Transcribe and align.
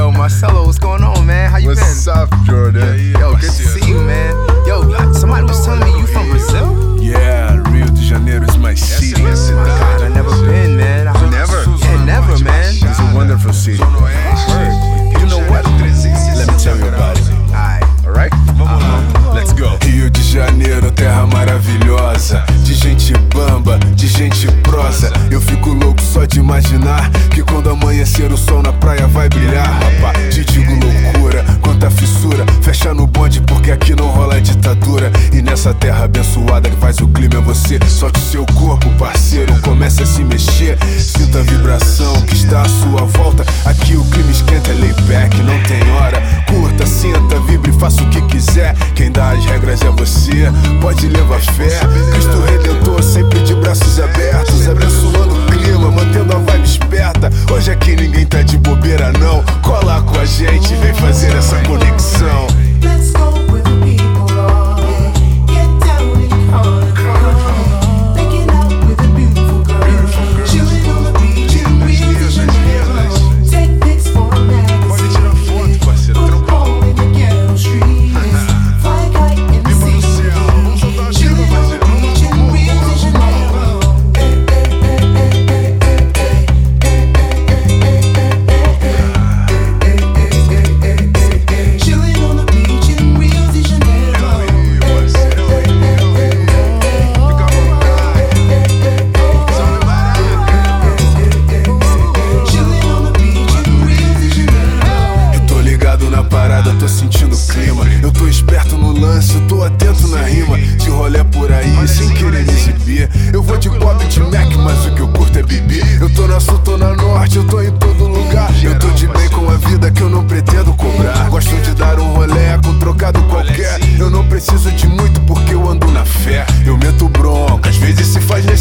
Yo, 0.00 0.10
Marcelo, 0.10 0.64
what's 0.64 0.78
going 0.78 1.04
on, 1.04 1.26
man? 1.26 1.50
How 1.50 1.58
you 1.58 1.68
what's 1.68 1.80
been? 1.80 1.90
What's 1.90 2.08
up, 2.08 2.30
Jordan? 2.46 2.80
Yeah, 2.80 2.94
yeah, 2.94 3.18
yo, 3.20 3.32
good 3.32 3.42
to 3.42 3.50
see 3.50 3.86
you, 3.86 3.99
revoada 36.50 36.68
que 36.68 36.76
faz 36.76 36.98
o 36.98 37.06
clima 37.08 37.36
é 37.36 37.40
você. 37.40 37.78
Só 37.86 38.10
que 38.10 38.18
o 38.18 38.22
seu 38.22 38.46
corpo, 38.46 38.88
parceiro, 38.98 39.56
começa 39.60 40.02
a 40.02 40.06
se 40.06 40.24
mexer. 40.24 40.76
Sinta 40.98 41.38
a 41.38 41.42
vibração 41.42 42.20
que 42.22 42.34
está 42.34 42.62
à 42.62 42.68
sua 42.68 43.04
volta. 43.04 43.44
Aqui 43.64 43.96
o 43.96 44.04
clima 44.06 44.30
esquenta, 44.30 44.70
é 44.70 44.74
layback, 44.74 45.36
não 45.42 45.62
tem 45.62 45.90
hora. 45.92 46.20
Curta, 46.48 46.86
sinta, 46.86 47.38
vibre, 47.46 47.72
faça 47.72 48.02
o 48.02 48.10
que 48.10 48.20
quiser. 48.22 48.74
Quem 48.94 49.12
dá 49.12 49.30
as 49.30 49.44
regras 49.44 49.80
é 49.82 49.90
você, 49.90 50.50
pode 50.80 51.06
levar 51.06 51.40
fé. 51.40 51.80
Cristo 52.12 52.38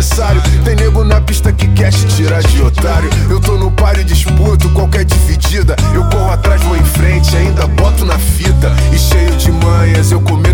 necessário. 0.00 0.42
Tem 0.64 0.74
nego 0.74 1.04
na 1.04 1.20
pista 1.20 1.52
que 1.52 1.68
quer 1.68 1.92
te 1.92 2.06
tirar 2.06 2.42
de 2.42 2.62
otário. 2.62 3.10
Eu 3.28 3.38
tô 3.38 3.56
no 3.56 3.70
par 3.70 3.98
e 3.98 4.04
disputo 4.04 4.68
qualquer 4.70 5.04
dividida. 5.04 5.76
Eu 5.94 6.04
corro 6.08 6.30
atrás, 6.30 6.62
vou 6.62 6.76
em 6.76 6.84
frente, 6.84 7.36
ainda 7.36 7.66
boto 7.66 8.04
na 8.06 8.18
fita. 8.18 8.74
E 8.92 8.98
cheio 8.98 9.36
de 9.36 9.52
manhas, 9.52 10.10
eu 10.10 10.20
começo 10.22 10.49